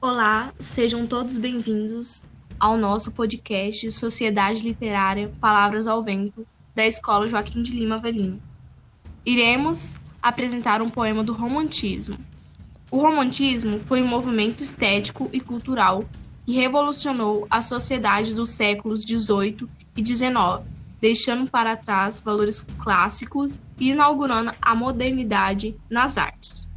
[0.00, 7.64] Olá, sejam todos bem-vindos ao nosso podcast Sociedade Literária Palavras ao Vento, da Escola Joaquim
[7.64, 8.40] de Lima Velino.
[9.26, 12.16] Iremos apresentar um poema do Romantismo.
[12.92, 16.04] O Romantismo foi um movimento estético e cultural
[16.46, 20.64] que revolucionou a sociedade dos séculos XVIII e XIX,
[21.00, 26.70] deixando para trás valores clássicos e inaugurando a modernidade nas artes.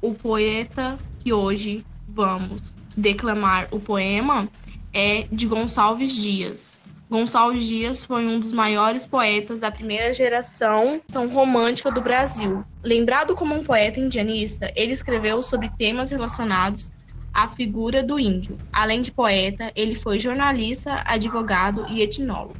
[0.00, 4.48] O poeta que hoje vamos declamar o poema
[4.92, 6.78] é de Gonçalves Dias.
[7.10, 11.00] Gonçalves Dias foi um dos maiores poetas da primeira geração
[11.32, 12.64] romântica do Brasil.
[12.82, 16.90] Lembrado como um poeta indianista, ele escreveu sobre temas relacionados
[17.32, 18.58] à figura do índio.
[18.72, 22.56] Além de poeta, ele foi jornalista, advogado e etnólogo.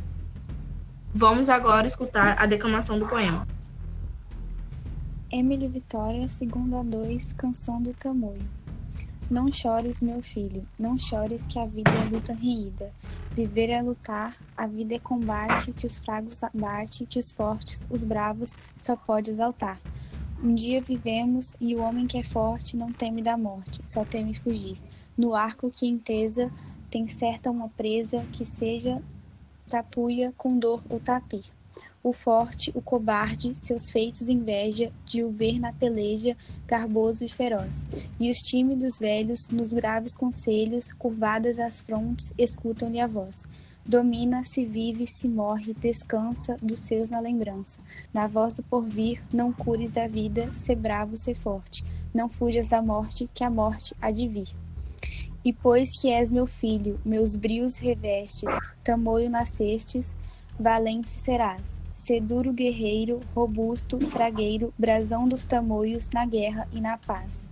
[1.14, 3.46] Vamos agora escutar a declamação do poema.
[5.30, 8.61] Emily Vitória, segunda 2, Canção do Tamoio.
[9.32, 12.92] Não chores, meu filho, não chores que a vida é luta reída.
[13.30, 18.04] Viver é lutar, a vida é combate, que os fracos abate, que os fortes, os
[18.04, 19.80] bravos, só pode exaltar.
[20.44, 24.34] Um dia vivemos e o homem que é forte não teme da morte, só teme
[24.34, 24.78] fugir.
[25.16, 26.52] No arco que entesa
[26.90, 29.02] tem certa uma presa que seja
[29.66, 31.46] tapuia com dor ou tapir.
[32.04, 36.36] O forte, o cobarde, seus feitos inveja de o ver na peleja,
[36.66, 37.86] garboso e feroz.
[38.18, 43.44] E os tímidos velhos, nos graves conselhos, curvadas as frontes, escutam-lhe a voz.
[43.86, 47.78] Domina, se vive, se morre, descansa dos seus na lembrança.
[48.12, 51.84] Na voz do porvir, não cures da vida, ser bravo, ser forte.
[52.12, 54.48] Não fujas da morte, que a morte há de vir.
[55.44, 58.50] E pois que és meu filho, meus brios revestes,
[58.84, 60.16] tamoio nascestes,
[60.58, 61.80] valente serás.
[62.02, 67.46] Ser duro guerreiro, robusto, fragueiro, brasão dos tamoios na guerra e na paz.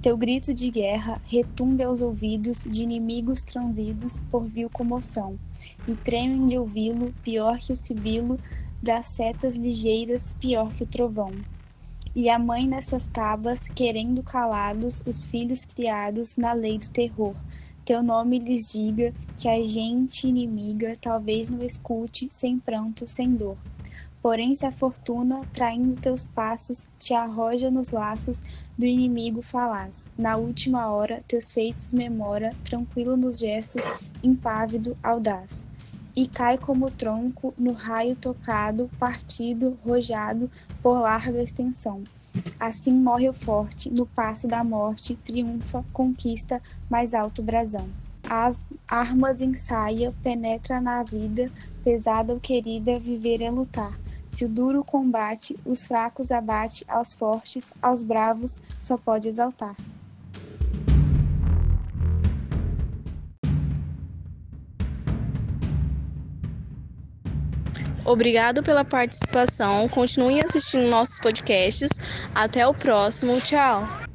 [0.00, 5.38] Teu grito de guerra retumbe aos ouvidos de inimigos transidos por vil comoção,
[5.86, 8.40] e tremem de ouvi-lo, pior que o sibilo
[8.82, 11.32] das setas ligeiras, pior que o trovão.
[12.16, 17.34] E a mãe nessas tabas, querendo calados os filhos criados na lei do terror,
[17.88, 23.56] teu nome lhes diga que a gente inimiga talvez não escute, sem pranto, sem dor.
[24.20, 28.42] Porém, se a fortuna, traindo teus passos, te arroja nos laços
[28.76, 33.82] do inimigo falaz, na última hora teus feitos memora, tranquilo nos gestos,
[34.22, 35.64] impávido, audaz.
[36.14, 40.50] E cai como tronco no raio tocado, partido, rojado
[40.82, 42.02] por larga extensão
[42.58, 47.88] Assim morre o forte, no passo da morte, triunfa, conquista mais alto brasão.
[48.28, 51.50] As armas ensaia, penetra na vida,
[51.82, 53.98] pesada ou querida, viver é lutar.
[54.32, 59.74] Se o duro combate, os fracos abate, aos fortes, aos bravos, só pode exaltar.
[68.04, 69.88] Obrigado pela participação.
[69.88, 71.90] Continuem assistindo nossos podcasts.
[72.34, 73.40] Até o próximo.
[73.40, 74.07] Tchau.